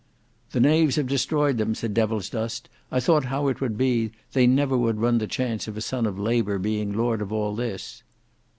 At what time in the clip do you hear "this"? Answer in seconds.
7.53-8.01